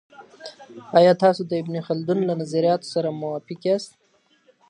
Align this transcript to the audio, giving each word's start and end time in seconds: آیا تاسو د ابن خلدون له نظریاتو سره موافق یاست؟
آیا 0.99 1.13
تاسو 1.23 1.41
د 1.45 1.51
ابن 1.61 1.75
خلدون 1.87 2.19
له 2.29 2.33
نظریاتو 2.41 2.91
سره 2.93 3.17
موافق 3.21 3.59
یاست؟ 3.67 3.91